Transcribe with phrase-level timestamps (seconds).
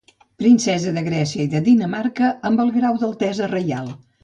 [0.43, 3.97] Princesa de Grècia i de Dinamarca amb el grau d'altesa reial.